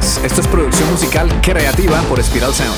Esto 0.00 0.40
es 0.40 0.48
producción 0.48 0.90
musical 0.90 1.28
creativa 1.42 2.00
por 2.08 2.22
Spiral 2.22 2.54
Sound. 2.54 2.74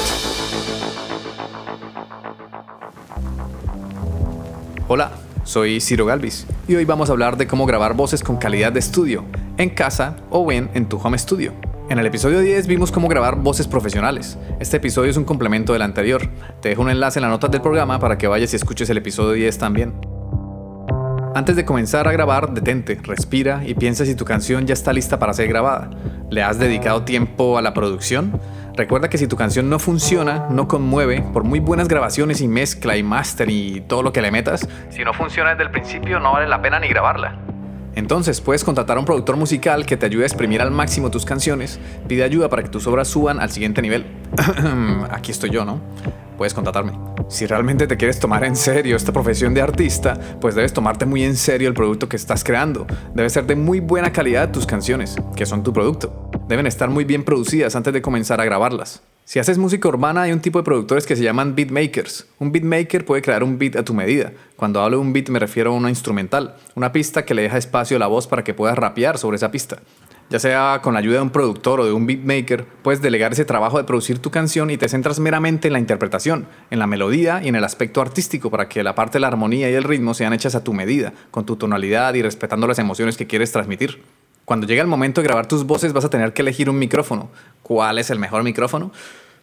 Hola, 4.88 5.12
soy 5.44 5.80
Ciro 5.80 6.04
Galvis 6.04 6.48
y 6.66 6.74
hoy 6.74 6.84
vamos 6.84 7.10
a 7.10 7.12
hablar 7.12 7.36
de 7.36 7.46
cómo 7.46 7.64
grabar 7.64 7.94
voces 7.94 8.24
con 8.24 8.38
calidad 8.38 8.72
de 8.72 8.80
estudio, 8.80 9.24
en 9.56 9.70
casa 9.70 10.16
o 10.30 10.44
bien 10.44 10.68
en 10.74 10.88
tu 10.88 10.96
home 10.96 11.16
studio. 11.16 11.52
En 11.88 12.00
el 12.00 12.06
episodio 12.06 12.40
10 12.40 12.66
vimos 12.66 12.90
cómo 12.90 13.06
grabar 13.06 13.36
voces 13.36 13.68
profesionales. 13.68 14.36
Este 14.58 14.78
episodio 14.78 15.12
es 15.12 15.16
un 15.16 15.24
complemento 15.24 15.72
del 15.72 15.82
anterior. 15.82 16.28
Te 16.60 16.70
dejo 16.70 16.82
un 16.82 16.90
enlace 16.90 17.20
en 17.20 17.22
la 17.22 17.28
nota 17.28 17.46
del 17.46 17.60
programa 17.60 18.00
para 18.00 18.18
que 18.18 18.26
vayas 18.26 18.52
y 18.52 18.56
escuches 18.56 18.90
el 18.90 18.96
episodio 18.96 19.32
10 19.34 19.58
también. 19.58 20.11
Antes 21.34 21.56
de 21.56 21.64
comenzar 21.64 22.06
a 22.06 22.12
grabar, 22.12 22.52
detente, 22.52 22.98
respira 23.02 23.62
y 23.64 23.72
piensa 23.72 24.04
si 24.04 24.14
tu 24.14 24.26
canción 24.26 24.66
ya 24.66 24.74
está 24.74 24.92
lista 24.92 25.18
para 25.18 25.32
ser 25.32 25.48
grabada. 25.48 25.88
¿Le 26.30 26.42
has 26.42 26.58
dedicado 26.58 27.04
tiempo 27.04 27.56
a 27.56 27.62
la 27.62 27.72
producción? 27.72 28.38
Recuerda 28.76 29.08
que 29.08 29.16
si 29.16 29.26
tu 29.26 29.36
canción 29.36 29.70
no 29.70 29.78
funciona, 29.78 30.48
no 30.50 30.68
conmueve, 30.68 31.22
por 31.32 31.44
muy 31.44 31.58
buenas 31.58 31.88
grabaciones 31.88 32.42
y 32.42 32.48
mezcla 32.48 32.98
y 32.98 33.02
master 33.02 33.48
y 33.48 33.80
todo 33.80 34.02
lo 34.02 34.12
que 34.12 34.20
le 34.20 34.30
metas, 34.30 34.68
si 34.90 35.04
no 35.04 35.14
funciona 35.14 35.50
desde 35.50 35.64
el 35.64 35.70
principio 35.70 36.20
no 36.20 36.32
vale 36.32 36.48
la 36.48 36.60
pena 36.60 36.78
ni 36.78 36.88
grabarla. 36.88 37.38
Entonces 37.94 38.42
puedes 38.42 38.62
contratar 38.62 38.98
a 38.98 39.00
un 39.00 39.06
productor 39.06 39.36
musical 39.36 39.86
que 39.86 39.96
te 39.96 40.04
ayude 40.04 40.24
a 40.24 40.26
exprimir 40.26 40.60
al 40.60 40.70
máximo 40.70 41.10
tus 41.10 41.24
canciones, 41.24 41.80
pide 42.08 42.24
ayuda 42.24 42.50
para 42.50 42.62
que 42.62 42.68
tus 42.68 42.86
obras 42.86 43.08
suban 43.08 43.40
al 43.40 43.50
siguiente 43.50 43.80
nivel. 43.80 44.04
Aquí 45.10 45.30
estoy 45.30 45.48
yo, 45.48 45.64
¿no? 45.64 45.80
Puedes 46.36 46.54
contratarme. 46.54 46.98
Si 47.28 47.46
realmente 47.46 47.86
te 47.86 47.96
quieres 47.96 48.18
tomar 48.18 48.44
en 48.44 48.56
serio 48.56 48.96
esta 48.96 49.12
profesión 49.12 49.54
de 49.54 49.62
artista, 49.62 50.18
pues 50.40 50.54
debes 50.54 50.72
tomarte 50.72 51.06
muy 51.06 51.22
en 51.24 51.36
serio 51.36 51.68
el 51.68 51.74
producto 51.74 52.08
que 52.08 52.16
estás 52.16 52.44
creando. 52.44 52.86
Debe 53.14 53.30
ser 53.30 53.46
de 53.46 53.56
muy 53.56 53.80
buena 53.80 54.12
calidad 54.12 54.50
tus 54.50 54.66
canciones, 54.66 55.16
que 55.36 55.46
son 55.46 55.62
tu 55.62 55.72
producto. 55.72 56.30
Deben 56.48 56.66
estar 56.66 56.90
muy 56.90 57.04
bien 57.04 57.24
producidas 57.24 57.76
antes 57.76 57.92
de 57.92 58.02
comenzar 58.02 58.40
a 58.40 58.44
grabarlas. 58.44 59.02
Si 59.24 59.38
haces 59.38 59.56
música 59.56 59.88
urbana 59.88 60.22
hay 60.22 60.32
un 60.32 60.40
tipo 60.40 60.58
de 60.58 60.64
productores 60.64 61.06
que 61.06 61.16
se 61.16 61.22
llaman 61.22 61.54
beatmakers. 61.54 62.26
Un 62.38 62.50
beatmaker 62.50 63.04
puede 63.04 63.22
crear 63.22 63.44
un 63.44 63.56
beat 63.56 63.76
a 63.76 63.84
tu 63.84 63.94
medida. 63.94 64.32
Cuando 64.56 64.80
hablo 64.80 64.98
de 64.98 65.02
un 65.02 65.12
beat 65.12 65.28
me 65.28 65.38
refiero 65.38 65.70
a 65.70 65.76
una 65.76 65.88
instrumental, 65.88 66.56
una 66.74 66.92
pista 66.92 67.24
que 67.24 67.34
le 67.34 67.42
deja 67.42 67.56
espacio 67.56 67.96
a 67.96 68.00
la 68.00 68.08
voz 68.08 68.26
para 68.26 68.42
que 68.42 68.52
puedas 68.52 68.76
rapear 68.76 69.18
sobre 69.18 69.36
esa 69.36 69.50
pista 69.50 69.78
ya 70.30 70.38
sea 70.38 70.80
con 70.82 70.94
la 70.94 71.00
ayuda 71.00 71.16
de 71.16 71.22
un 71.22 71.30
productor 71.30 71.80
o 71.80 71.84
de 71.84 71.92
un 71.92 72.06
beatmaker, 72.06 72.64
puedes 72.82 73.02
delegar 73.02 73.32
ese 73.32 73.44
trabajo 73.44 73.78
de 73.78 73.84
producir 73.84 74.18
tu 74.18 74.30
canción 74.30 74.70
y 74.70 74.78
te 74.78 74.88
centras 74.88 75.20
meramente 75.20 75.68
en 75.68 75.74
la 75.74 75.78
interpretación, 75.78 76.46
en 76.70 76.78
la 76.78 76.86
melodía 76.86 77.40
y 77.42 77.48
en 77.48 77.56
el 77.56 77.64
aspecto 77.64 78.00
artístico 78.00 78.50
para 78.50 78.68
que 78.68 78.82
la 78.82 78.94
parte 78.94 79.18
de 79.18 79.20
la 79.20 79.28
armonía 79.28 79.70
y 79.70 79.74
el 79.74 79.84
ritmo 79.84 80.14
sean 80.14 80.32
hechas 80.32 80.54
a 80.54 80.64
tu 80.64 80.72
medida, 80.72 81.12
con 81.30 81.44
tu 81.44 81.56
tonalidad 81.56 82.14
y 82.14 82.22
respetando 82.22 82.66
las 82.66 82.78
emociones 82.78 83.16
que 83.16 83.26
quieres 83.26 83.52
transmitir. 83.52 84.02
Cuando 84.44 84.66
llegue 84.66 84.80
el 84.80 84.86
momento 84.86 85.20
de 85.20 85.26
grabar 85.26 85.46
tus 85.46 85.64
voces 85.64 85.92
vas 85.92 86.04
a 86.04 86.10
tener 86.10 86.32
que 86.32 86.42
elegir 86.42 86.68
un 86.68 86.78
micrófono. 86.78 87.30
¿Cuál 87.62 87.98
es 87.98 88.10
el 88.10 88.18
mejor 88.18 88.42
micrófono? 88.42 88.90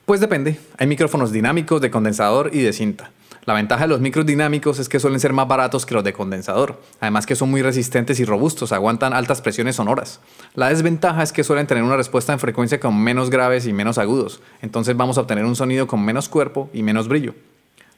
Pues 0.06 0.20
depende. 0.20 0.60
Hay 0.78 0.88
micrófonos 0.88 1.32
dinámicos 1.32 1.82
de 1.82 1.92
condensador 1.92 2.50
y 2.54 2.62
de 2.62 2.74
cinta. 2.74 3.12
La 3.46 3.54
ventaja 3.54 3.86
de 3.86 3.88
los 3.88 4.00
micros 4.00 4.26
dinámicos 4.26 4.80
es 4.80 4.90
que 4.90 5.00
suelen 5.00 5.20
ser 5.20 5.34
más 5.34 5.48
baratos 5.48 5.86
que 5.86 5.96
los 5.96 6.04
de 6.04 6.14
condensador, 6.14 6.80
además 7.00 7.26
que 7.26 7.36
son 7.36 7.50
muy 7.50 7.62
resistentes 7.62 8.20
y 8.20 8.26
robustos, 8.26 8.72
aguantan 8.72 9.14
altas 9.14 9.42
presiones 9.42 9.78
sonoras. 9.78 10.20
La 10.54 10.70
desventaja 10.70 11.24
es 11.24 11.32
que 11.32 11.44
suelen 11.44 11.66
tener 11.66 11.84
una 11.84 11.96
respuesta 11.96 12.32
en 12.32 12.40
frecuencia 12.40 12.80
con 12.80 13.02
menos 13.02 13.30
graves 13.30 13.66
y 13.66 13.74
menos 13.74 13.98
agudos, 13.98 14.42
entonces 14.62 14.96
vamos 14.96 15.18
a 15.18 15.22
obtener 15.22 15.46
un 15.46 15.56
sonido 15.56 15.88
con 15.88 16.04
menos 16.04 16.30
cuerpo 16.30 16.70
y 16.74 16.84
menos 16.84 17.08
brillo. 17.08 17.34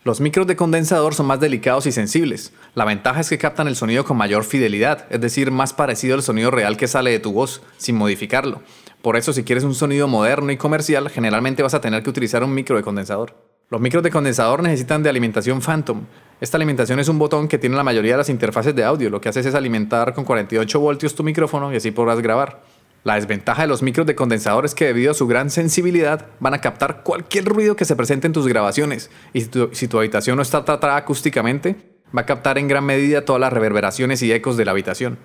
Los 0.03 0.19
micros 0.19 0.47
de 0.47 0.55
condensador 0.55 1.13
son 1.13 1.27
más 1.27 1.39
delicados 1.39 1.85
y 1.85 1.91
sensibles. 1.91 2.53
La 2.73 2.85
ventaja 2.85 3.19
es 3.19 3.29
que 3.29 3.37
captan 3.37 3.67
el 3.67 3.75
sonido 3.75 4.03
con 4.03 4.17
mayor 4.17 4.43
fidelidad, 4.43 5.05
es 5.11 5.21
decir, 5.21 5.51
más 5.51 5.73
parecido 5.73 6.15
al 6.15 6.23
sonido 6.23 6.49
real 6.49 6.75
que 6.75 6.87
sale 6.87 7.11
de 7.11 7.19
tu 7.19 7.33
voz, 7.33 7.61
sin 7.77 7.97
modificarlo. 7.97 8.63
Por 9.01 9.17
eso, 9.17 9.33
si 9.33 9.43
quieres 9.43 9.63
un 9.63 9.73
sonido 9.73 10.07
moderno 10.07 10.51
y 10.51 10.57
comercial, 10.57 11.09
generalmente 11.09 11.63
vas 11.63 11.73
a 11.73 11.81
tener 11.81 12.03
que 12.03 12.09
utilizar 12.09 12.43
un 12.43 12.53
micro 12.53 12.77
de 12.77 12.83
condensador. 12.83 13.35
Los 13.71 13.81
micros 13.81 14.03
de 14.03 14.11
condensador 14.11 14.61
necesitan 14.61 15.01
de 15.01 15.09
alimentación 15.09 15.61
Phantom. 15.61 16.01
Esta 16.39 16.57
alimentación 16.57 16.99
es 16.99 17.07
un 17.07 17.17
botón 17.17 17.47
que 17.47 17.57
tiene 17.57 17.75
la 17.75 17.83
mayoría 17.83 18.11
de 18.11 18.17
las 18.17 18.29
interfaces 18.29 18.75
de 18.75 18.83
audio. 18.83 19.09
Lo 19.09 19.21
que 19.21 19.29
haces 19.29 19.45
es 19.45 19.55
alimentar 19.55 20.13
con 20.13 20.25
48 20.25 20.79
voltios 20.79 21.15
tu 21.15 21.23
micrófono 21.23 21.73
y 21.73 21.77
así 21.77 21.89
podrás 21.91 22.19
grabar. 22.19 22.61
La 23.03 23.15
desventaja 23.15 23.63
de 23.63 23.67
los 23.67 23.81
micros 23.81 24.05
de 24.05 24.13
condensador 24.13 24.65
es 24.65 24.75
que 24.75 24.85
debido 24.85 25.11
a 25.11 25.15
su 25.15 25.25
gran 25.25 25.49
sensibilidad 25.49 26.27
van 26.39 26.53
a 26.53 26.61
captar 26.61 27.01
cualquier 27.01 27.45
ruido 27.45 27.75
que 27.75 27.85
se 27.85 27.95
presente 27.95 28.27
en 28.27 28.33
tus 28.33 28.47
grabaciones 28.47 29.09
y 29.33 29.41
si 29.41 29.47
tu, 29.47 29.69
si 29.71 29.87
tu 29.87 29.97
habitación 29.97 30.35
no 30.35 30.43
está 30.43 30.63
tratada 30.63 30.97
acústicamente, 30.97 31.75
va 32.15 32.21
a 32.21 32.25
captar 32.27 32.59
en 32.59 32.67
gran 32.67 32.85
medida 32.85 33.25
todas 33.25 33.39
las 33.39 33.51
reverberaciones 33.51 34.21
y 34.21 34.31
ecos 34.31 34.57
de 34.57 34.65
la 34.65 34.71
habitación. 34.71 35.17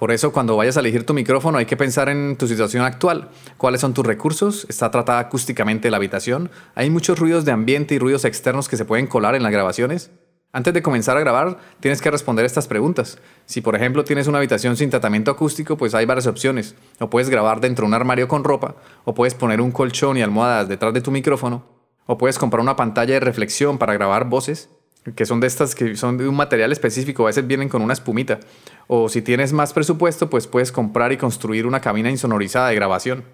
Por 0.00 0.12
eso 0.12 0.32
cuando 0.32 0.56
vayas 0.56 0.78
a 0.78 0.80
elegir 0.80 1.04
tu 1.04 1.12
micrófono 1.12 1.58
hay 1.58 1.66
que 1.66 1.76
pensar 1.76 2.08
en 2.08 2.36
tu 2.38 2.46
situación 2.46 2.84
actual. 2.84 3.28
¿Cuáles 3.58 3.82
son 3.82 3.92
tus 3.92 4.06
recursos? 4.06 4.64
¿Está 4.70 4.90
tratada 4.90 5.18
acústicamente 5.18 5.90
la 5.90 5.98
habitación? 5.98 6.50
¿Hay 6.74 6.88
muchos 6.88 7.18
ruidos 7.18 7.44
de 7.44 7.52
ambiente 7.52 7.96
y 7.96 7.98
ruidos 7.98 8.24
externos 8.24 8.66
que 8.66 8.78
se 8.78 8.86
pueden 8.86 9.06
colar 9.06 9.34
en 9.34 9.42
las 9.42 9.52
grabaciones? 9.52 10.10
Antes 10.54 10.72
de 10.72 10.80
comenzar 10.80 11.18
a 11.18 11.20
grabar, 11.20 11.58
tienes 11.80 12.00
que 12.00 12.10
responder 12.10 12.46
estas 12.46 12.66
preguntas. 12.66 13.18
Si 13.44 13.60
por 13.60 13.76
ejemplo 13.76 14.02
tienes 14.02 14.26
una 14.26 14.38
habitación 14.38 14.74
sin 14.74 14.88
tratamiento 14.88 15.30
acústico, 15.30 15.76
pues 15.76 15.94
hay 15.94 16.06
varias 16.06 16.26
opciones. 16.26 16.76
O 16.98 17.10
puedes 17.10 17.28
grabar 17.28 17.60
dentro 17.60 17.82
de 17.82 17.88
un 17.88 17.94
armario 17.94 18.26
con 18.26 18.42
ropa, 18.42 18.76
o 19.04 19.12
puedes 19.12 19.34
poner 19.34 19.60
un 19.60 19.70
colchón 19.70 20.16
y 20.16 20.22
almohadas 20.22 20.66
detrás 20.66 20.94
de 20.94 21.02
tu 21.02 21.10
micrófono, 21.10 21.66
o 22.06 22.16
puedes 22.16 22.38
comprar 22.38 22.62
una 22.62 22.74
pantalla 22.74 23.12
de 23.12 23.20
reflexión 23.20 23.76
para 23.76 23.92
grabar 23.92 24.30
voces, 24.30 24.70
que 25.16 25.26
son 25.26 25.40
de 25.40 25.46
estas 25.46 25.74
que 25.74 25.96
son 25.96 26.18
de 26.18 26.28
un 26.28 26.36
material 26.36 26.72
específico, 26.72 27.24
a 27.24 27.26
veces 27.26 27.46
vienen 27.46 27.68
con 27.68 27.82
una 27.82 27.92
espumita. 27.92 28.40
O 28.86 29.08
si 29.08 29.22
tienes 29.22 29.52
más 29.52 29.72
presupuesto, 29.72 30.28
pues 30.28 30.46
puedes 30.46 30.72
comprar 30.72 31.12
y 31.12 31.16
construir 31.16 31.66
una 31.66 31.80
cabina 31.80 32.10
insonorizada 32.10 32.68
de 32.68 32.74
grabación. 32.74 33.24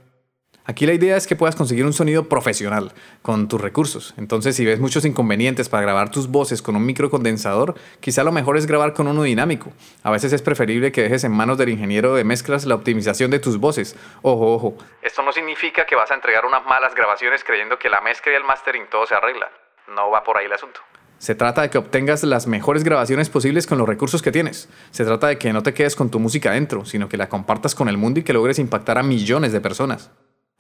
Aquí 0.69 0.85
la 0.85 0.95
idea 0.95 1.17
es 1.17 1.29
que 1.29 1.37
puedas 1.37 1.55
conseguir 1.55 1.85
un 1.85 1.93
sonido 1.93 2.29
profesional 2.29 2.93
con 3.23 3.47
tus 3.47 3.61
recursos. 3.61 4.15
Entonces, 4.17 4.57
si 4.57 4.65
ves 4.65 4.81
muchos 4.81 5.05
inconvenientes 5.05 5.69
para 5.69 5.83
grabar 5.85 6.11
tus 6.11 6.27
voces 6.27 6.61
con 6.61 6.75
un 6.75 6.85
microcondensador, 6.85 7.77
quizá 8.01 8.25
lo 8.25 8.33
mejor 8.33 8.57
es 8.57 8.67
grabar 8.67 8.93
con 8.93 9.07
uno 9.07 9.23
dinámico. 9.23 9.71
A 10.03 10.11
veces 10.11 10.33
es 10.33 10.43
preferible 10.43 10.91
que 10.91 11.03
dejes 11.03 11.23
en 11.23 11.31
manos 11.31 11.57
del 11.57 11.69
ingeniero 11.69 12.17
de 12.17 12.25
mezclas 12.25 12.67
la 12.67 12.75
optimización 12.75 13.31
de 13.31 13.39
tus 13.39 13.59
voces. 13.59 13.97
Ojo, 14.23 14.55
ojo. 14.55 14.77
Esto 15.03 15.23
no 15.23 15.31
significa 15.31 15.87
que 15.87 15.95
vas 15.95 16.11
a 16.11 16.15
entregar 16.15 16.45
unas 16.45 16.65
malas 16.65 16.97
grabaciones 16.97 17.45
creyendo 17.45 17.79
que 17.79 17.89
la 17.89 18.01
mezcla 18.01 18.33
y 18.33 18.35
el 18.35 18.43
mastering 18.43 18.89
todo 18.91 19.07
se 19.07 19.15
arregla. 19.15 19.49
No 19.95 20.11
va 20.11 20.25
por 20.25 20.37
ahí 20.37 20.47
el 20.47 20.53
asunto. 20.53 20.81
Se 21.19 21.35
trata 21.35 21.63
de 21.63 21.71
que 21.71 21.79
obtengas 21.79 22.23
las 22.25 22.47
mejores 22.47 22.85
grabaciones 22.85 23.31
posibles 23.31 23.67
con 23.67 23.79
los 23.79 23.89
recursos 23.89 24.23
que 24.23 24.33
tienes. 24.33 24.69
Se 24.91 25.05
trata 25.05 25.29
de 25.29 25.39
que 25.39 25.53
no 25.53 25.63
te 25.63 25.73
quedes 25.73 25.97
con 25.97 26.11
tu 26.11 26.21
música 26.21 26.53
dentro, 26.53 26.85
sino 26.85 27.09
que 27.09 27.17
la 27.17 27.29
compartas 27.29 27.75
con 27.75 27.89
el 27.89 27.97
mundo 27.97 28.21
y 28.21 28.23
que 28.23 28.33
logres 28.33 28.59
impactar 28.59 28.99
a 28.99 29.03
millones 29.03 29.53
de 29.53 29.61
personas. 29.61 30.11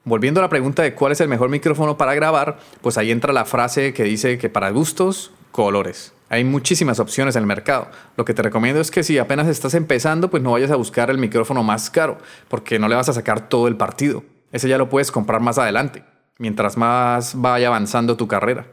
Volviendo 0.05 0.41
a 0.41 0.45
la 0.45 0.49
pregunta 0.49 0.83
de 0.83 0.95
cuál 0.95 1.12
es 1.12 1.21
el 1.21 1.28
mejor 1.28 1.49
micrófono 1.49 1.99
para 1.99 2.15
grabar, 2.15 2.59
pues 2.81 2.97
ahí 2.97 3.11
entra 3.11 3.33
la 3.33 3.45
frase 3.45 3.93
que 3.93 4.05
dice 4.05 4.39
que 4.39 4.49
para 4.49 4.71
gustos, 4.71 5.33
colores. 5.50 6.12
Hay 6.28 6.45
muchísimas 6.45 7.00
opciones 7.00 7.34
en 7.37 7.41
el 7.41 7.47
mercado. 7.47 7.89
Lo 8.16 8.25
que 8.25 8.33
te 8.33 8.43
recomiendo 8.43 8.81
es 8.81 8.91
que 8.91 9.03
si 9.03 9.19
apenas 9.19 9.49
estás 9.49 9.75
empezando, 9.75 10.31
pues 10.31 10.43
no 10.43 10.53
vayas 10.53 10.71
a 10.71 10.77
buscar 10.77 11.11
el 11.11 11.19
micrófono 11.19 11.62
más 11.62 11.91
caro, 11.91 12.19
porque 12.49 12.78
no 12.78 12.89
le 12.89 12.95
vas 12.95 13.09
a 13.09 13.12
sacar 13.12 13.49
todo 13.49 13.66
el 13.69 13.77
partido. 13.77 14.22
Ese 14.53 14.69
ya 14.69 14.78
lo 14.78 14.89
puedes 14.89 15.11
comprar 15.11 15.41
más 15.41 15.59
adelante, 15.59 16.05
mientras 16.39 16.77
más 16.77 17.41
vaya 17.41 17.69
avanzando 17.69 18.16
tu 18.16 18.28
carrera. 18.28 18.66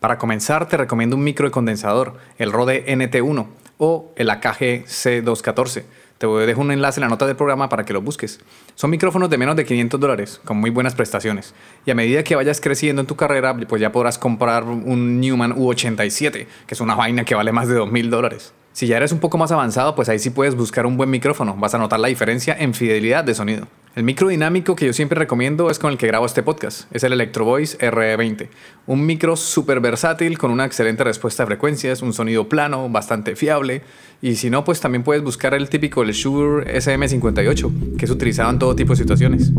Para 0.00 0.16
comenzar, 0.16 0.68
te 0.68 0.76
recomiendo 0.76 1.16
un 1.16 1.24
micro 1.24 1.46
de 1.48 1.50
condensador, 1.50 2.14
el 2.38 2.52
Rode 2.52 2.86
NT1 2.86 3.46
o 3.78 4.12
el 4.14 4.30
AKG 4.30 4.86
C214. 4.86 5.84
Te 6.18 6.26
dejo 6.26 6.60
un 6.60 6.70
enlace 6.70 7.00
en 7.00 7.02
la 7.02 7.08
nota 7.08 7.26
del 7.26 7.34
programa 7.34 7.68
para 7.68 7.84
que 7.84 7.92
lo 7.92 8.00
busques. 8.00 8.40
Son 8.76 8.90
micrófonos 8.90 9.28
de 9.28 9.38
menos 9.38 9.56
de 9.56 9.64
500 9.64 9.98
dólares, 9.98 10.40
con 10.44 10.56
muy 10.56 10.70
buenas 10.70 10.94
prestaciones. 10.94 11.52
Y 11.84 11.90
a 11.90 11.96
medida 11.96 12.22
que 12.22 12.36
vayas 12.36 12.60
creciendo 12.60 13.00
en 13.00 13.06
tu 13.06 13.16
carrera, 13.16 13.56
pues 13.56 13.80
ya 13.80 13.90
podrás 13.90 14.18
comprar 14.18 14.64
un 14.64 15.20
Newman 15.20 15.54
U87, 15.56 16.46
que 16.66 16.74
es 16.74 16.80
una 16.80 16.94
vaina 16.94 17.24
que 17.24 17.34
vale 17.34 17.50
más 17.50 17.68
de 17.68 17.78
2.000 17.78 18.08
dólares. 18.08 18.52
Si 18.72 18.86
ya 18.86 18.96
eres 18.96 19.10
un 19.10 19.18
poco 19.18 19.38
más 19.38 19.50
avanzado, 19.50 19.96
pues 19.96 20.08
ahí 20.08 20.20
sí 20.20 20.30
puedes 20.30 20.54
buscar 20.54 20.86
un 20.86 20.96
buen 20.96 21.10
micrófono. 21.10 21.56
Vas 21.56 21.74
a 21.74 21.78
notar 21.78 21.98
la 21.98 22.08
diferencia 22.08 22.56
en 22.56 22.74
fidelidad 22.74 23.24
de 23.24 23.34
sonido. 23.34 23.66
El 23.98 24.04
micro 24.04 24.28
dinámico 24.28 24.76
que 24.76 24.86
yo 24.86 24.92
siempre 24.92 25.18
recomiendo 25.18 25.70
es 25.70 25.80
con 25.80 25.90
el 25.90 25.98
que 25.98 26.06
grabo 26.06 26.24
este 26.24 26.44
podcast. 26.44 26.84
Es 26.94 27.02
el 27.02 27.12
Electro 27.12 27.44
Voice 27.44 27.76
RE20. 27.78 28.48
Un 28.86 29.04
micro 29.04 29.34
súper 29.34 29.80
versátil 29.80 30.38
con 30.38 30.52
una 30.52 30.66
excelente 30.66 31.02
respuesta 31.02 31.42
de 31.42 31.48
frecuencias, 31.48 32.00
un 32.00 32.12
sonido 32.12 32.48
plano, 32.48 32.88
bastante 32.88 33.34
fiable. 33.34 33.82
Y 34.22 34.36
si 34.36 34.50
no, 34.50 34.62
pues 34.62 34.80
también 34.80 35.02
puedes 35.02 35.24
buscar 35.24 35.52
el 35.52 35.68
típico, 35.68 36.02
el 36.02 36.12
Shure 36.12 36.78
SM58, 36.78 37.96
que 37.96 38.04
es 38.04 38.10
utilizado 38.12 38.50
en 38.50 38.60
todo 38.60 38.76
tipo 38.76 38.92
de 38.92 38.98
situaciones. 38.98 39.50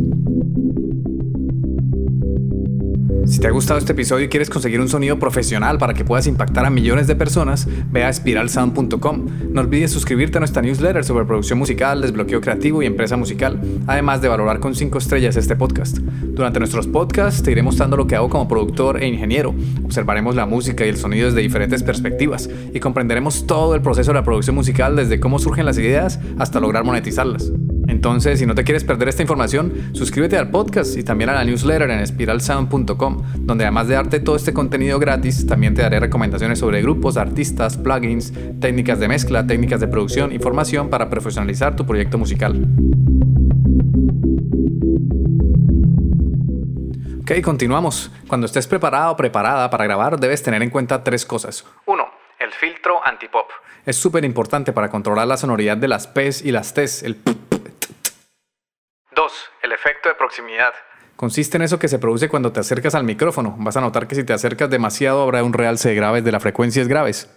Si 3.29 3.39
te 3.39 3.45
ha 3.45 3.51
gustado 3.51 3.77
este 3.77 3.91
episodio 3.91 4.25
y 4.25 4.27
quieres 4.27 4.49
conseguir 4.49 4.81
un 4.81 4.89
sonido 4.89 5.19
profesional 5.19 5.77
para 5.77 5.93
que 5.93 6.03
puedas 6.03 6.25
impactar 6.25 6.65
a 6.65 6.71
millones 6.71 7.05
de 7.05 7.15
personas, 7.15 7.67
ve 7.91 8.03
a 8.03 8.11
spiralsound.com. 8.11 9.25
No 9.51 9.61
olvides 9.61 9.91
suscribirte 9.91 10.39
a 10.39 10.41
nuestra 10.41 10.63
newsletter 10.63 11.05
sobre 11.05 11.25
producción 11.25 11.59
musical, 11.59 12.01
desbloqueo 12.01 12.41
creativo 12.41 12.81
y 12.81 12.87
empresa 12.87 13.17
musical, 13.17 13.61
además 13.85 14.23
de 14.23 14.29
valorar 14.29 14.59
con 14.59 14.73
5 14.73 14.97
estrellas 14.97 15.35
este 15.35 15.55
podcast. 15.55 15.99
Durante 15.99 16.57
nuestros 16.57 16.87
podcasts 16.87 17.43
te 17.43 17.51
iré 17.51 17.61
mostrando 17.61 17.97
lo 17.97 18.07
que 18.07 18.15
hago 18.15 18.29
como 18.29 18.47
productor 18.47 19.03
e 19.03 19.07
ingeniero. 19.07 19.53
Observaremos 19.85 20.35
la 20.35 20.47
música 20.47 20.83
y 20.83 20.89
el 20.89 20.97
sonido 20.97 21.27
desde 21.27 21.41
diferentes 21.41 21.83
perspectivas 21.83 22.49
y 22.73 22.79
comprenderemos 22.79 23.45
todo 23.45 23.75
el 23.75 23.83
proceso 23.83 24.09
de 24.09 24.15
la 24.15 24.23
producción 24.23 24.55
musical 24.55 24.95
desde 24.95 25.19
cómo 25.19 25.37
surgen 25.37 25.67
las 25.67 25.77
ideas 25.77 26.19
hasta 26.39 26.59
lograr 26.59 26.83
monetizarlas. 26.83 27.51
Entonces, 27.89 28.37
si 28.37 28.45
no 28.45 28.53
te 28.53 28.63
quieres 28.63 28.83
perder 28.83 29.09
esta 29.09 29.23
información, 29.23 29.89
suscríbete 29.93 30.37
al 30.37 30.51
podcast 30.51 30.95
y 30.95 31.03
también 31.03 31.31
a 31.31 31.33
la 31.33 31.43
newsletter 31.43 31.89
en 31.89 32.05
spiralsound.com, 32.05 33.23
donde 33.39 33.63
además 33.63 33.87
de 33.87 33.95
darte 33.95 34.19
todo 34.19 34.35
este 34.35 34.53
contenido 34.53 34.99
gratis, 34.99 35.47
también 35.47 35.73
te 35.73 35.81
daré 35.81 35.99
recomendaciones 35.99 36.59
sobre 36.59 36.83
grupos, 36.83 37.17
artistas, 37.17 37.77
plugins, 37.77 38.31
técnicas 38.59 38.99
de 38.99 39.07
mezcla, 39.07 39.47
técnicas 39.47 39.79
de 39.79 39.87
producción 39.87 40.31
y 40.31 40.37
formación 40.37 40.89
para 40.89 41.09
profesionalizar 41.09 41.75
tu 41.75 41.85
proyecto 41.85 42.19
musical. 42.19 42.63
Ok, 47.21 47.41
continuamos. 47.43 48.11
Cuando 48.27 48.45
estés 48.45 48.67
preparado 48.67 49.13
o 49.13 49.17
preparada 49.17 49.69
para 49.69 49.85
grabar, 49.85 50.19
debes 50.19 50.43
tener 50.43 50.61
en 50.61 50.69
cuenta 50.69 51.03
tres 51.03 51.25
cosas. 51.25 51.65
1. 51.87 52.03
El 52.39 52.51
filtro 52.53 53.05
antipop. 53.05 53.49
Es 53.85 53.95
súper 53.95 54.23
importante 54.25 54.73
para 54.73 54.89
controlar 54.89 55.27
la 55.27 55.37
sonoridad 55.37 55.77
de 55.77 55.87
las 55.87 56.07
P's 56.07 56.43
y 56.45 56.51
las 56.51 56.73
T's, 56.73 57.03
2. 59.29 59.51
El 59.63 59.71
efecto 59.71 60.09
de 60.09 60.15
proximidad. 60.15 60.73
Consiste 61.15 61.57
en 61.57 61.63
eso 61.63 61.77
que 61.77 61.87
se 61.87 61.99
produce 61.99 62.29
cuando 62.29 62.51
te 62.51 62.61
acercas 62.61 62.95
al 62.95 63.03
micrófono. 63.03 63.55
Vas 63.59 63.77
a 63.77 63.81
notar 63.81 64.07
que 64.07 64.15
si 64.15 64.23
te 64.23 64.33
acercas 64.33 64.69
demasiado 64.69 65.21
habrá 65.21 65.43
un 65.43 65.53
realce 65.53 65.89
de 65.89 65.95
graves 65.95 66.23
de 66.23 66.31
las 66.31 66.41
frecuencias 66.41 66.87
graves. 66.87 67.29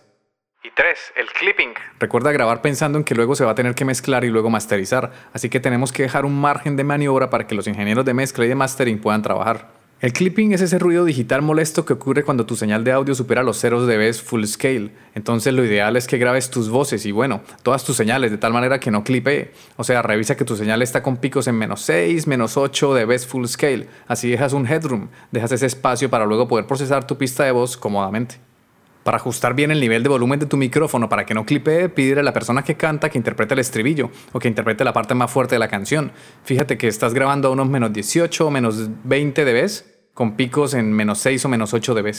Y 0.63 0.71
3. 0.71 1.13
El 1.17 1.27
clipping. 1.27 1.75
Recuerda 1.99 2.33
grabar 2.33 2.63
pensando 2.63 2.97
en 2.97 3.05
que 3.05 3.15
luego 3.15 3.35
se 3.35 3.45
va 3.45 3.51
a 3.51 3.55
tener 3.55 3.75
que 3.75 3.85
mezclar 3.85 4.25
y 4.25 4.29
luego 4.29 4.49
masterizar, 4.49 5.11
así 5.33 5.51
que 5.51 5.61
tenemos 5.61 5.93
que 5.93 6.05
dejar 6.05 6.25
un 6.25 6.41
margen 6.41 6.77
de 6.77 6.85
maniobra 6.85 7.29
para 7.31 7.47
que 7.47 7.57
los 7.57 7.67
ingenieros 7.67 8.05
de 8.05 8.15
mezcla 8.15 8.45
y 8.45 8.49
de 8.49 8.55
mastering 8.55 9.01
puedan 9.01 9.23
trabajar. 9.23 9.82
El 10.03 10.13
clipping 10.13 10.51
es 10.51 10.61
ese 10.61 10.81
ruido 10.81 11.05
digital 11.05 11.43
molesto 11.43 11.85
que 11.85 11.93
ocurre 11.93 12.25
cuando 12.25 12.45
tu 12.45 12.57
señal 12.57 12.83
de 12.83 12.91
audio 12.91 13.15
supera 13.15 13.45
los 13.45 13.61
ceros 13.61 13.87
de 13.87 13.97
dB 13.97 14.13
full 14.15 14.45
scale. 14.47 14.91
Entonces 15.15 15.55
lo 15.55 15.65
ideal 15.65 15.97
es 15.97 16.09
que 16.09 16.19
grabes 16.19 16.51
tus 16.51 16.71
voces 16.71 17.07
y 17.07 17.13
bueno, 17.13 17.43
todas 17.63 17.85
tus 17.85 17.99
señales 17.99 18.33
de 18.33 18.37
tal 18.37 18.53
manera 18.53 18.81
que 18.81 18.91
no 18.91 19.05
clipe. 19.05 19.53
O 19.77 19.85
sea, 19.85 20.03
revisa 20.03 20.37
que 20.37 20.45
tu 20.45 20.57
señal 20.57 20.83
está 20.83 21.05
con 21.05 21.19
picos 21.19 21.47
en 21.47 21.55
menos 21.55 21.83
6, 21.83 22.27
menos 22.27 22.57
8 22.57 22.95
dB 22.95 23.17
full 23.21 23.47
scale. 23.47 23.87
Así 24.09 24.29
dejas 24.29 24.55
un 24.55 24.67
headroom, 24.67 25.07
dejas 25.31 25.53
ese 25.53 25.67
espacio 25.67 26.11
para 26.11 26.27
luego 26.27 26.49
poder 26.49 26.67
procesar 26.67 27.07
tu 27.07 27.17
pista 27.17 27.45
de 27.45 27.53
voz 27.53 27.77
cómodamente. 27.77 28.41
Para 29.05 29.19
ajustar 29.19 29.55
bien 29.55 29.71
el 29.71 29.81
nivel 29.81 30.03
de 30.03 30.09
volumen 30.09 30.41
de 30.41 30.47
tu 30.47 30.57
micrófono 30.57 31.09
para 31.09 31.25
que 31.25 31.35
no 31.35 31.47
clipee, 31.47 31.89
pídele 31.89 32.21
a 32.21 32.25
la 32.25 32.33
persona 32.33 32.65
que 32.65 32.75
canta 32.75 33.09
que 33.09 33.19
interprete 33.19 33.55
el 33.55 33.61
estribillo 33.61 34.11
o 34.33 34.41
que 34.41 34.49
interprete 34.49 34.83
la 34.83 34.93
parte 34.93 35.15
más 35.15 35.31
fuerte 35.31 35.55
de 35.55 35.61
la 35.61 35.69
canción. 35.69 36.11
Fíjate 36.43 36.77
que 36.77 36.89
estás 36.89 37.15
grabando 37.15 37.47
a 37.47 37.51
unos 37.53 37.69
menos 37.69 37.93
18 37.93 38.49
o 38.49 38.51
menos 38.51 38.89
20 39.05 39.45
dB 39.45 39.92
con 40.15 40.37
picos 40.37 40.75
en 40.75 40.93
menos 40.93 41.19
6 41.19 41.45
o 41.45 41.49
menos 41.49 41.75
8 41.75 41.95
dB. 41.95 42.15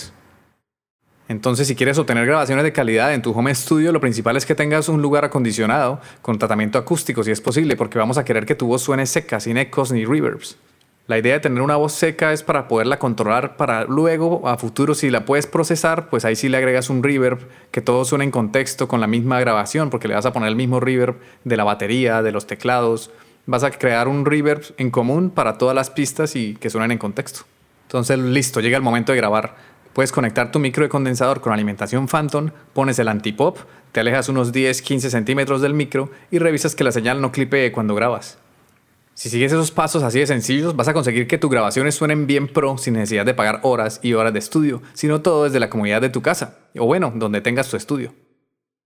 Entonces, 1.30 1.68
si 1.68 1.76
quieres 1.76 1.98
obtener 1.98 2.26
grabaciones 2.26 2.64
de 2.64 2.74
calidad 2.74 3.14
en 3.14 3.22
tu 3.22 3.32
home 3.32 3.56
studio, 3.56 3.92
lo 3.92 4.02
principal 4.02 4.36
es 4.36 4.46
que 4.46 4.56
tengas 4.56 4.90
un 4.90 5.02
lugar 5.02 5.24
acondicionado 5.24 6.02
con 6.22 6.38
tratamiento 6.38 6.78
acústico 6.78 7.24
si 7.24 7.32
es 7.32 7.40
posible, 7.40 7.78
porque 7.78 7.98
vamos 7.98 8.18
a 8.18 8.26
querer 8.26 8.46
que 8.46 8.56
tu 8.56 8.68
voz 8.68 8.82
suene 8.82 9.06
seca, 9.06 9.40
sin 9.40 9.58
ecos 9.58 9.92
ni 9.92 10.06
reverbs. 10.06 10.58
La 11.08 11.18
idea 11.18 11.34
de 11.34 11.40
tener 11.42 11.62
una 11.62 11.76
voz 11.76 11.94
seca 11.94 12.32
es 12.32 12.44
para 12.44 12.68
poderla 12.68 12.98
controlar 12.98 13.58
para 13.58 13.84
luego, 13.86 14.48
a 14.48 14.58
futuro, 14.58 14.96
si 14.96 15.10
la 15.10 15.26
puedes 15.26 15.48
procesar, 15.48 16.10
pues 16.10 16.24
ahí 16.24 16.36
sí 16.36 16.50
le 16.50 16.58
agregas 16.58 16.90
un 16.90 17.04
reverb, 17.04 17.40
que 17.72 17.82
todo 17.82 18.06
suene 18.06 18.26
en 18.26 18.32
contexto 18.32 18.88
con 18.88 19.02
la 19.02 19.08
misma 19.08 19.40
grabación, 19.40 19.90
porque 19.90 20.08
le 20.08 20.16
vas 20.16 20.26
a 20.26 20.34
poner 20.34 20.50
el 20.50 20.56
mismo 20.56 20.80
reverb 20.80 21.18
de 21.44 21.58
la 21.58 21.64
batería, 21.64 22.22
de 22.22 22.32
los 22.32 22.48
teclados. 22.48 23.12
Vas 23.46 23.64
a 23.64 23.72
crear 23.72 24.08
un 24.08 24.26
reverb 24.26 24.64
en 24.78 24.92
común 24.92 25.30
para 25.30 25.58
todas 25.58 25.76
las 25.76 25.90
pistas 25.90 26.36
y 26.36 26.56
que 26.56 26.70
suenen 26.70 26.92
en 26.92 26.98
contexto. 26.98 27.42
Entonces, 27.84 28.18
listo, 28.18 28.60
llega 28.60 28.78
el 28.78 28.84
momento 28.84 29.12
de 29.12 29.18
grabar. 29.18 29.56
Puedes 29.94 30.12
conectar 30.12 30.52
tu 30.52 30.60
micro 30.60 30.84
de 30.84 30.90
condensador 30.90 31.40
con 31.40 31.54
alimentación 31.54 32.08
Phantom, 32.08 32.50
pones 32.74 32.98
el 32.98 33.08
antipop, 33.08 33.60
te 33.92 34.00
alejas 34.00 34.28
unos 34.28 34.52
10-15 34.52 35.10
centímetros 35.10 35.62
del 35.62 35.76
micro 35.76 36.10
y 36.32 36.40
revisas 36.40 36.76
que 36.76 36.84
la 36.84 36.92
señal 36.92 37.22
no 37.22 37.32
clipee 37.32 37.72
cuando 37.72 37.94
grabas. 37.94 38.40
Si 39.14 39.30
sigues 39.30 39.52
esos 39.52 39.70
pasos 39.70 40.02
así 40.02 40.20
de 40.20 40.26
sencillos, 40.26 40.76
vas 40.76 40.88
a 40.88 40.94
conseguir 40.94 41.28
que 41.28 41.38
tus 41.38 41.52
grabaciones 41.52 41.94
suenen 41.94 42.26
bien 42.26 42.48
pro 42.48 42.80
sin 42.80 42.96
necesidad 42.96 43.26
de 43.26 43.36
pagar 43.36 43.60
horas 43.62 44.00
y 44.02 44.14
horas 44.14 44.34
de 44.34 44.40
estudio, 44.40 44.82
sino 44.94 45.22
todo 45.22 45.44
desde 45.44 45.60
la 45.60 45.70
comunidad 45.70 46.02
de 46.02 46.10
tu 46.10 46.24
casa, 46.24 46.58
o 46.76 46.88
bueno, 46.88 47.12
donde 47.14 47.42
tengas 47.42 47.70
tu 47.70 47.78
estudio. 47.78 48.16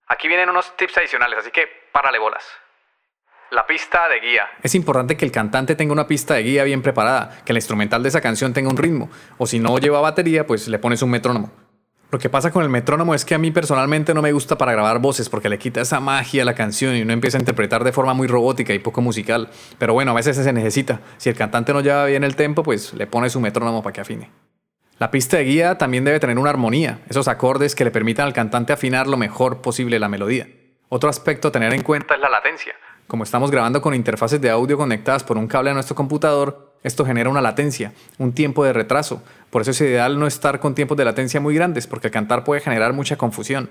Aquí 0.06 0.28
vienen 0.28 0.50
unos 0.50 0.76
tips 0.76 0.98
adicionales, 0.98 1.38
así 1.38 1.50
que 1.50 1.62
párale 1.92 2.18
bolas. 2.18 2.44
La 3.50 3.66
pista 3.66 4.08
de 4.08 4.20
guía. 4.20 4.46
Es 4.62 4.74
importante 4.74 5.16
que 5.16 5.24
el 5.24 5.32
cantante 5.32 5.74
tenga 5.74 5.92
una 5.92 6.06
pista 6.06 6.34
de 6.34 6.42
guía 6.42 6.64
bien 6.64 6.82
preparada, 6.82 7.40
que 7.46 7.52
el 7.52 7.56
instrumental 7.56 8.02
de 8.02 8.10
esa 8.10 8.20
canción 8.20 8.52
tenga 8.52 8.68
un 8.68 8.76
ritmo, 8.76 9.08
o 9.38 9.46
si 9.46 9.58
no 9.58 9.78
lleva 9.78 10.02
batería, 10.02 10.46
pues 10.46 10.68
le 10.68 10.78
pones 10.78 11.00
un 11.00 11.10
metrónomo. 11.10 11.50
Lo 12.10 12.18
que 12.18 12.28
pasa 12.28 12.50
con 12.50 12.62
el 12.62 12.68
metrónomo 12.68 13.14
es 13.14 13.24
que 13.24 13.34
a 13.34 13.38
mí 13.38 13.50
personalmente 13.50 14.12
no 14.12 14.20
me 14.20 14.32
gusta 14.32 14.58
para 14.58 14.72
grabar 14.72 14.98
voces 14.98 15.28
porque 15.28 15.48
le 15.48 15.58
quita 15.58 15.80
esa 15.80 16.00
magia 16.00 16.42
a 16.42 16.44
la 16.44 16.54
canción 16.54 16.94
y 16.96 17.02
uno 17.02 17.12
empieza 17.12 17.38
a 17.38 17.40
interpretar 17.40 17.84
de 17.84 17.92
forma 17.92 18.14
muy 18.14 18.26
robótica 18.26 18.74
y 18.74 18.78
poco 18.78 19.00
musical. 19.00 19.48
Pero 19.78 19.92
bueno, 19.92 20.12
a 20.12 20.14
veces 20.14 20.36
se 20.36 20.52
necesita. 20.52 21.00
Si 21.18 21.28
el 21.28 21.36
cantante 21.36 21.72
no 21.72 21.80
lleva 21.80 22.06
bien 22.06 22.24
el 22.24 22.36
tempo, 22.36 22.62
pues 22.62 22.94
le 22.94 23.06
pone 23.06 23.28
su 23.28 23.40
metrónomo 23.40 23.82
para 23.82 23.92
que 23.92 24.00
afine. 24.00 24.30
La 24.98 25.10
pista 25.10 25.36
de 25.36 25.44
guía 25.44 25.78
también 25.78 26.04
debe 26.04 26.18
tener 26.18 26.38
una 26.38 26.50
armonía, 26.50 27.00
esos 27.08 27.28
acordes 27.28 27.74
que 27.74 27.84
le 27.84 27.90
permitan 27.90 28.26
al 28.26 28.32
cantante 28.32 28.72
afinar 28.72 29.06
lo 29.06 29.16
mejor 29.16 29.60
posible 29.60 29.98
la 29.98 30.08
melodía. 30.08 30.48
Otro 30.88 31.10
aspecto 31.10 31.48
a 31.48 31.52
tener 31.52 31.74
en 31.74 31.82
cuenta 31.82 32.14
es 32.14 32.20
la 32.20 32.30
latencia. 32.30 32.74
Como 33.08 33.24
estamos 33.24 33.50
grabando 33.50 33.80
con 33.80 33.94
interfaces 33.94 34.38
de 34.38 34.50
audio 34.50 34.76
conectadas 34.76 35.24
por 35.24 35.38
un 35.38 35.46
cable 35.46 35.70
a 35.70 35.72
nuestro 35.72 35.96
computador, 35.96 36.74
esto 36.82 37.06
genera 37.06 37.30
una 37.30 37.40
latencia, 37.40 37.94
un 38.18 38.34
tiempo 38.34 38.66
de 38.66 38.74
retraso. 38.74 39.22
Por 39.48 39.62
eso 39.62 39.70
es 39.70 39.80
ideal 39.80 40.20
no 40.20 40.26
estar 40.26 40.60
con 40.60 40.74
tiempos 40.74 40.98
de 40.98 41.06
latencia 41.06 41.40
muy 41.40 41.54
grandes, 41.54 41.86
porque 41.86 42.10
cantar 42.10 42.44
puede 42.44 42.60
generar 42.60 42.92
mucha 42.92 43.16
confusión. 43.16 43.70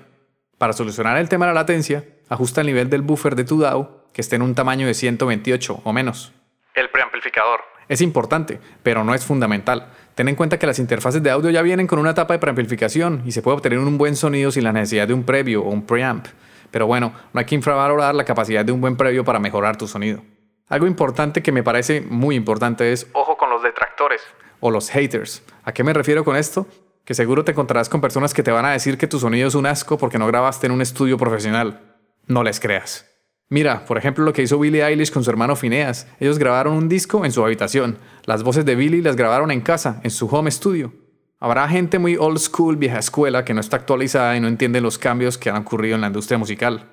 Para 0.58 0.72
solucionar 0.72 1.18
el 1.18 1.28
tema 1.28 1.46
de 1.46 1.52
la 1.52 1.60
latencia, 1.60 2.04
ajusta 2.28 2.62
el 2.62 2.66
nivel 2.66 2.90
del 2.90 3.02
buffer 3.02 3.36
de 3.36 3.44
tu 3.44 3.60
DAW, 3.60 4.10
que 4.12 4.22
esté 4.22 4.34
en 4.34 4.42
un 4.42 4.56
tamaño 4.56 4.88
de 4.88 4.94
128 4.94 5.82
o 5.84 5.92
menos. 5.92 6.32
El 6.74 6.90
preamplificador. 6.90 7.60
Es 7.88 8.00
importante, 8.00 8.58
pero 8.82 9.04
no 9.04 9.14
es 9.14 9.24
fundamental. 9.24 9.92
Ten 10.16 10.26
en 10.26 10.34
cuenta 10.34 10.58
que 10.58 10.66
las 10.66 10.80
interfaces 10.80 11.22
de 11.22 11.30
audio 11.30 11.50
ya 11.50 11.62
vienen 11.62 11.86
con 11.86 12.00
una 12.00 12.10
etapa 12.10 12.34
de 12.34 12.40
preamplificación 12.40 13.22
y 13.24 13.30
se 13.30 13.42
puede 13.42 13.58
obtener 13.58 13.78
un 13.78 13.98
buen 13.98 14.16
sonido 14.16 14.50
sin 14.50 14.64
la 14.64 14.72
necesidad 14.72 15.06
de 15.06 15.14
un 15.14 15.22
previo 15.22 15.62
o 15.62 15.70
un 15.70 15.86
preamp. 15.86 16.26
Pero 16.70 16.86
bueno, 16.86 17.12
no 17.32 17.40
hay 17.40 17.46
que 17.46 17.54
infravalorar 17.54 18.14
la 18.14 18.24
capacidad 18.24 18.64
de 18.64 18.72
un 18.72 18.80
buen 18.80 18.96
previo 18.96 19.24
para 19.24 19.38
mejorar 19.38 19.76
tu 19.76 19.86
sonido. 19.86 20.22
Algo 20.68 20.86
importante 20.86 21.42
que 21.42 21.52
me 21.52 21.62
parece 21.62 22.02
muy 22.02 22.34
importante 22.36 22.92
es 22.92 23.06
ojo 23.14 23.36
con 23.36 23.50
los 23.50 23.62
detractores 23.62 24.20
o 24.60 24.70
los 24.70 24.90
haters. 24.90 25.42
¿A 25.64 25.72
qué 25.72 25.82
me 25.82 25.92
refiero 25.92 26.24
con 26.24 26.36
esto? 26.36 26.66
Que 27.04 27.14
seguro 27.14 27.44
te 27.44 27.52
encontrarás 27.52 27.88
con 27.88 28.02
personas 28.02 28.34
que 28.34 28.42
te 28.42 28.50
van 28.50 28.66
a 28.66 28.72
decir 28.72 28.98
que 28.98 29.06
tu 29.06 29.18
sonido 29.18 29.48
es 29.48 29.54
un 29.54 29.64
asco 29.64 29.96
porque 29.96 30.18
no 30.18 30.26
grabaste 30.26 30.66
en 30.66 30.72
un 30.72 30.82
estudio 30.82 31.16
profesional. 31.16 31.80
No 32.26 32.42
les 32.42 32.60
creas. 32.60 33.06
Mira, 33.48 33.86
por 33.86 33.96
ejemplo, 33.96 34.24
lo 34.24 34.34
que 34.34 34.42
hizo 34.42 34.58
Billie 34.58 34.84
Eilish 34.84 35.10
con 35.10 35.24
su 35.24 35.30
hermano 35.30 35.56
Phineas. 35.56 36.06
Ellos 36.20 36.38
grabaron 36.38 36.74
un 36.74 36.90
disco 36.90 37.24
en 37.24 37.32
su 37.32 37.42
habitación. 37.42 37.96
Las 38.26 38.42
voces 38.42 38.66
de 38.66 38.74
Billie 38.74 39.00
las 39.00 39.16
grabaron 39.16 39.50
en 39.50 39.62
casa, 39.62 40.00
en 40.04 40.10
su 40.10 40.26
home 40.26 40.50
studio. 40.50 40.92
Habrá 41.40 41.68
gente 41.68 42.00
muy 42.00 42.16
old 42.16 42.38
school, 42.38 42.76
vieja 42.76 42.98
escuela, 42.98 43.44
que 43.44 43.54
no 43.54 43.60
está 43.60 43.76
actualizada 43.76 44.36
y 44.36 44.40
no 44.40 44.48
entiende 44.48 44.80
los 44.80 44.98
cambios 44.98 45.38
que 45.38 45.50
han 45.50 45.56
ocurrido 45.56 45.94
en 45.94 46.00
la 46.00 46.08
industria 46.08 46.36
musical. 46.36 46.90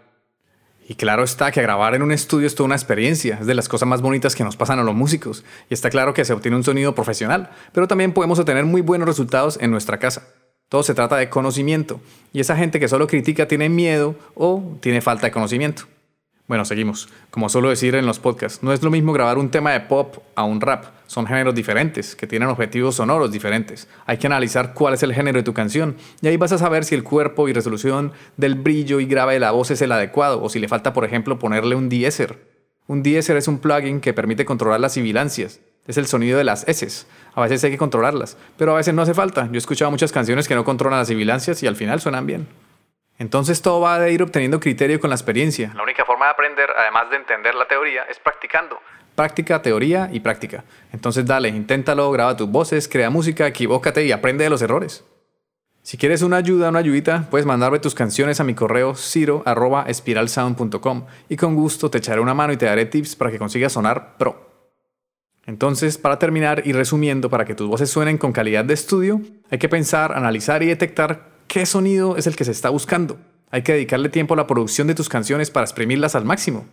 Y 0.88 0.94
claro 0.94 1.24
está 1.24 1.52
que 1.52 1.64
grabar 1.64 1.96
en 1.96 2.04
un 2.04 2.12
estudio 2.12 2.46
es 2.46 2.54
toda 2.54 2.68
una 2.68 2.76
experiencia, 2.76 3.40
es 3.42 3.48
de 3.48 3.56
las 3.56 3.68
cosas 3.68 3.90
más 3.90 4.04
bonitas 4.04 4.36
que 4.36 4.44
nos 4.44 4.56
pasan 4.56 4.78
a 4.78 4.84
los 4.84 4.94
músicos, 4.94 5.44
y 5.68 5.74
está 5.74 5.90
claro 5.90 6.14
que 6.14 6.24
se 6.24 6.34
obtiene 6.34 6.58
un 6.58 6.64
sonido 6.64 6.94
profesional, 6.94 7.50
pero 7.72 7.88
también 7.88 8.14
podemos 8.14 8.38
obtener 8.38 8.66
muy 8.66 8.82
buenos 8.82 9.08
resultados 9.08 9.58
en 9.60 9.72
nuestra 9.72 9.98
casa. 9.98 10.28
Todo 10.70 10.84
se 10.84 10.94
trata 10.94 11.16
de 11.16 11.28
conocimiento, 11.28 12.00
y 12.32 12.40
esa 12.40 12.56
gente 12.56 12.80
que 12.80 12.88
solo 12.88 13.08
critica 13.08 13.48
tiene 13.48 13.68
miedo 13.68 14.16
o 14.36 14.78
tiene 14.80 15.02
falta 15.02 15.26
de 15.26 15.32
conocimiento. 15.32 15.86
Bueno, 16.48 16.64
seguimos. 16.64 17.10
Como 17.32 17.50
suelo 17.50 17.70
decir 17.70 17.96
en 17.96 18.06
los 18.06 18.20
podcasts, 18.20 18.62
no 18.62 18.72
es 18.72 18.84
lo 18.84 18.92
mismo 18.92 19.14
grabar 19.14 19.40
un 19.40 19.50
tema 19.50 19.72
de 19.72 19.80
pop 19.80 20.18
a 20.36 20.44
un 20.44 20.62
rap. 20.62 20.86
Son 21.08 21.26
géneros 21.26 21.56
diferentes, 21.56 22.16
que 22.16 22.28
tienen 22.28 22.50
objetivos 22.50 22.96
sonoros 22.96 23.32
diferentes. 23.32 23.88
Hay 24.06 24.18
que 24.18 24.28
analizar 24.28 24.76
cuál 24.76 24.94
es 24.94 25.02
el 25.02 25.14
género 25.14 25.40
de 25.40 25.44
tu 25.44 25.56
canción 25.56 25.96
y 26.22 26.28
ahí 26.28 26.38
vas 26.38 26.52
a 26.52 26.60
saber 26.60 26.84
si 26.86 26.94
el 26.94 27.04
cuerpo 27.04 27.50
y 27.50 27.54
resolución 27.54 28.12
del 28.38 28.54
brillo 28.54 29.00
y 29.00 29.08
grave 29.08 29.34
de 29.34 29.40
la 29.40 29.52
voz 29.52 29.72
es 29.72 29.82
el 29.82 29.92
adecuado 29.92 30.44
o 30.44 30.50
si 30.50 30.60
le 30.60 30.68
falta, 30.68 30.94
por 30.94 31.04
ejemplo, 31.04 31.40
ponerle 31.40 31.74
un 31.74 31.90
deesser. 31.90 32.38
Un 32.86 33.02
deesser 33.02 33.38
es 33.38 33.48
un 33.48 33.58
plugin 33.58 34.00
que 34.00 34.14
permite 34.14 34.46
controlar 34.46 34.80
las 34.80 34.94
sibilancias. 34.94 35.62
Es 35.88 35.98
el 35.98 36.06
sonido 36.06 36.38
de 36.38 36.44
las 36.44 36.68
S. 36.68 37.08
A 37.34 37.42
veces 37.42 37.64
hay 37.64 37.72
que 37.72 37.80
controlarlas, 37.80 38.38
pero 38.56 38.74
a 38.74 38.78
veces 38.78 38.94
no 38.94 39.02
hace 39.02 39.16
falta. 39.16 39.48
Yo 39.48 39.56
he 39.56 39.58
escuchado 39.58 39.90
muchas 39.90 40.12
canciones 40.12 40.48
que 40.48 40.54
no 40.54 40.64
controlan 40.64 41.00
las 41.00 41.08
sibilancias 41.08 41.64
y 41.64 41.68
al 41.68 41.76
final 41.76 42.02
suenan 42.02 42.28
bien. 42.28 42.48
Entonces 43.18 43.62
todo 43.62 43.80
va 43.82 43.96
a 43.96 44.10
ir 44.10 44.22
obteniendo 44.22 44.60
criterio 44.60 45.00
con 45.00 45.10
la 45.10 45.16
experiencia. 45.16 45.72
La 45.76 45.84
única 45.84 46.04
forma 46.06 46.26
de 46.26 46.32
aprender, 46.32 46.70
además 46.78 47.10
de 47.10 47.16
entender 47.18 47.56
la 47.56 47.68
teoría, 47.68 48.04
es 48.04 48.20
practicando. 48.20 48.80
Práctica, 49.16 49.62
teoría 49.62 50.10
y 50.12 50.20
práctica. 50.20 50.66
Entonces 50.92 51.26
dale, 51.26 51.48
inténtalo, 51.48 52.12
graba 52.12 52.36
tus 52.36 52.50
voces, 52.50 52.90
crea 52.90 53.10
música, 53.10 53.48
equivócate 53.48 54.04
y 54.06 54.12
aprende 54.12 54.44
de 54.44 54.50
los 54.50 54.62
errores. 54.62 55.06
Si 55.82 55.98
quieres 55.98 56.22
una 56.24 56.36
ayuda, 56.38 56.70
una 56.70 56.80
ayudita, 56.80 57.28
puedes 57.30 57.46
mandarme 57.46 57.80
tus 57.80 57.96
canciones 57.96 58.40
a 58.40 58.44
mi 58.44 58.56
correo 58.56 58.96
ciro.espiralsound.com 58.96 61.06
y 61.30 61.38
con 61.38 61.56
gusto 61.56 61.92
te 61.92 62.00
echaré 62.00 62.20
una 62.20 62.34
mano 62.34 62.54
y 62.54 62.58
te 62.58 62.66
daré 62.66 62.88
tips 62.88 63.16
para 63.16 63.30
que 63.32 63.38
consigas 63.38 63.74
sonar 63.74 64.18
pro. 64.18 64.50
Entonces, 65.46 66.00
para 66.00 66.18
terminar 66.18 66.64
y 66.66 66.74
resumiendo, 66.74 67.30
para 67.30 67.46
que 67.46 67.54
tus 67.54 67.70
voces 67.70 67.92
suenen 67.92 68.18
con 68.18 68.32
calidad 68.32 68.66
de 68.66 68.74
estudio, 68.74 69.22
hay 69.52 69.60
que 69.60 69.70
pensar, 69.70 70.14
analizar 70.14 70.64
y 70.64 70.66
detectar 70.66 71.35
qué 71.48 71.66
sonido 71.66 72.18
es 72.18 72.28
el 72.28 72.36
que 72.36 72.46
se 72.46 72.52
está 72.52 72.70
buscando. 72.70 73.18
Hay 73.52 73.62
que 73.62 73.74
dedicarle 73.74 74.10
tiempo 74.10 74.34
a 74.34 74.38
la 74.38 74.48
producción 74.48 74.88
de 74.88 74.96
tus 74.96 75.10
canciones 75.10 75.52
para 75.52 75.66
exprimirlas 75.66 76.16
al 76.16 76.26
máximo. 76.26 76.66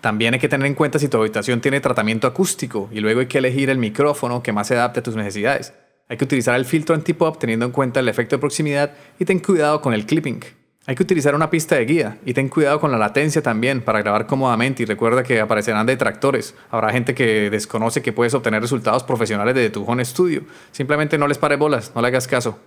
También 0.00 0.34
hay 0.34 0.40
que 0.40 0.48
tener 0.48 0.66
en 0.66 0.74
cuenta 0.74 0.98
si 0.98 1.08
tu 1.08 1.16
habitación 1.16 1.60
tiene 1.60 1.80
tratamiento 1.80 2.26
acústico 2.26 2.88
y 2.92 3.00
luego 3.00 3.20
hay 3.20 3.26
que 3.26 3.38
elegir 3.38 3.70
el 3.70 3.78
micrófono 3.78 4.42
que 4.42 4.52
más 4.52 4.66
se 4.66 4.74
adapte 4.74 5.00
a 5.00 5.02
tus 5.02 5.14
necesidades. 5.14 5.72
Hay 6.08 6.16
que 6.16 6.24
utilizar 6.24 6.56
el 6.56 6.64
filtro 6.64 6.94
anti-pop 6.94 7.38
teniendo 7.38 7.66
en 7.66 7.72
cuenta 7.72 8.00
el 8.00 8.08
efecto 8.08 8.36
de 8.36 8.40
proximidad 8.40 8.92
y 9.18 9.24
ten 9.24 9.38
cuidado 9.38 9.80
con 9.80 9.94
el 9.94 10.04
clipping. 10.04 10.40
Hay 10.86 10.96
que 10.96 11.04
utilizar 11.04 11.36
una 11.36 11.48
pista 11.48 11.76
de 11.76 11.84
guía 11.84 12.18
y 12.26 12.34
ten 12.34 12.48
cuidado 12.48 12.80
con 12.80 12.90
la 12.90 12.98
latencia 12.98 13.40
también 13.40 13.80
para 13.80 14.02
grabar 14.02 14.26
cómodamente 14.26 14.82
y 14.82 14.86
recuerda 14.86 15.22
que 15.22 15.40
aparecerán 15.40 15.86
detractores. 15.86 16.56
Habrá 16.70 16.90
gente 16.90 17.14
que 17.14 17.50
desconoce 17.50 18.02
que 18.02 18.12
puedes 18.12 18.34
obtener 18.34 18.60
resultados 18.60 19.04
profesionales 19.04 19.54
desde 19.54 19.70
tu 19.70 19.84
home 19.84 20.04
studio. 20.04 20.42
Simplemente 20.72 21.16
no 21.16 21.28
les 21.28 21.38
pare 21.38 21.54
bolas, 21.54 21.92
no 21.94 22.02
le 22.02 22.08
hagas 22.08 22.26
caso. 22.26 22.58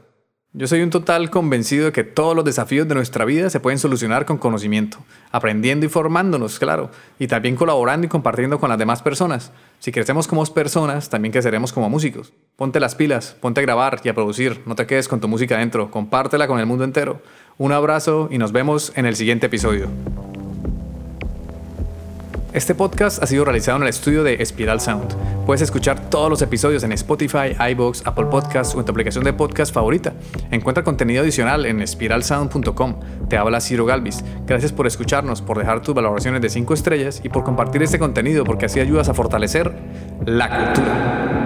Yo 0.57 0.67
soy 0.67 0.81
un 0.83 0.89
total 0.89 1.29
convencido 1.29 1.83
de 1.83 1.91
que 1.91 2.05
todos 2.05 2.33
los 2.33 2.45
desafíos 2.45 2.87
de 2.87 2.95
nuestra 2.95 3.25
vida 3.25 3.49
se 3.49 3.59
pueden 3.59 3.77
solucionar 3.77 4.25
con 4.25 4.37
conocimiento, 4.37 4.99
aprendiendo 5.29 5.85
y 5.85 5.89
formándonos, 5.89 6.59
claro, 6.59 6.91
y 7.19 7.27
también 7.27 7.57
colaborando 7.57 8.05
y 8.05 8.09
compartiendo 8.09 8.57
con 8.57 8.69
las 8.69 8.79
demás 8.79 9.01
personas. 9.01 9.51
Si 9.79 9.91
crecemos 9.91 10.29
como 10.29 10.45
personas, 10.45 11.09
también 11.09 11.33
creceremos 11.33 11.73
como 11.73 11.89
músicos. 11.89 12.31
Ponte 12.55 12.79
las 12.79 12.95
pilas, 12.95 13.35
ponte 13.41 13.59
a 13.59 13.63
grabar 13.63 13.99
y 14.05 14.07
a 14.07 14.13
producir, 14.13 14.61
no 14.65 14.75
te 14.75 14.85
quedes 14.85 15.09
con 15.09 15.19
tu 15.19 15.27
música 15.27 15.57
dentro, 15.57 15.91
compártela 15.91 16.47
con 16.47 16.61
el 16.61 16.65
mundo 16.65 16.85
entero. 16.85 17.21
Un 17.57 17.73
abrazo 17.73 18.29
y 18.31 18.37
nos 18.37 18.53
vemos 18.53 18.93
en 18.95 19.07
el 19.07 19.17
siguiente 19.17 19.47
episodio. 19.47 19.89
Este 22.55 22.73
podcast 22.73 23.21
ha 23.21 23.27
sido 23.27 23.43
realizado 23.43 23.75
en 23.75 23.83
el 23.83 23.89
estudio 23.89 24.23
de 24.23 24.43
Spiral 24.45 24.79
Sound. 24.79 25.13
Puedes 25.45 25.61
escuchar 25.61 26.09
todos 26.09 26.29
los 26.29 26.41
episodios 26.41 26.85
en 26.85 26.93
Spotify, 26.93 27.53
iBox, 27.71 28.03
Apple 28.07 28.27
Podcasts 28.27 28.73
o 28.75 28.79
en 28.79 28.85
tu 28.85 28.93
aplicación 28.93 29.25
de 29.25 29.33
podcast 29.33 29.73
favorita. 29.73 30.13
Encuentra 30.51 30.81
contenido 30.81 31.21
adicional 31.21 31.65
en 31.65 31.85
spiralsound.com. 31.85 32.95
Te 33.27 33.35
habla 33.35 33.59
Ciro 33.59 33.85
Galvis. 33.85 34.23
Gracias 34.47 34.71
por 34.71 34.87
escucharnos, 34.87 35.41
por 35.41 35.57
dejar 35.57 35.81
tus 35.81 35.93
valoraciones 35.93 36.41
de 36.41 36.49
5 36.49 36.73
estrellas 36.73 37.19
y 37.25 37.27
por 37.27 37.43
compartir 37.43 37.83
este 37.83 37.99
contenido 37.99 38.45
porque 38.45 38.67
así 38.67 38.79
ayudas 38.79 39.09
a 39.09 39.13
fortalecer 39.13 39.73
la 40.25 40.47
cultura. 40.47 41.44